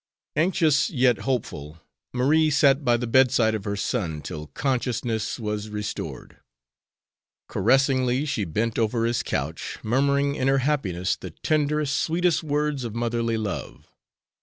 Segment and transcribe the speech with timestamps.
[0.35, 1.77] Anxious, yet hopeful,
[2.11, 6.37] Marie sat by the bedside of her son till consciousness was restored.
[7.47, 12.95] Caressingly she bent over his couch, murmuring in her happiness the tenderest, sweetest words of
[12.95, 13.91] motherly love.